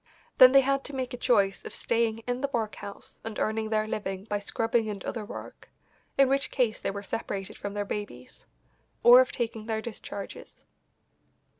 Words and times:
Then 0.39 0.51
they 0.51 0.61
had 0.61 0.83
to 0.85 0.95
make 0.95 1.13
a 1.13 1.15
choice 1.15 1.63
of 1.63 1.75
staying 1.75 2.23
in 2.25 2.41
the 2.41 2.49
workhouse 2.51 3.21
and 3.23 3.37
earning 3.37 3.69
their 3.69 3.85
living 3.85 4.23
by 4.23 4.39
scrubbing 4.39 4.89
and 4.89 5.03
other 5.05 5.23
work, 5.23 5.69
in 6.17 6.27
which 6.27 6.49
case 6.49 6.79
they 6.79 6.89
were 6.89 7.03
separated 7.03 7.55
from 7.55 7.75
their 7.75 7.85
babies; 7.85 8.47
or 9.03 9.21
of 9.21 9.31
taking 9.31 9.67
their 9.67 9.79
discharges. 9.79 10.65